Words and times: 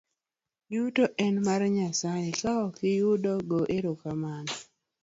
Yuto 0.73 1.03
en 1.25 1.35
mar 1.45 1.61
Nyasaye, 1.75 2.29
ka 2.39 2.51
okiyudo 2.65 3.31
go 3.49 3.59
ero 3.75 3.91
kamano. 4.01 4.53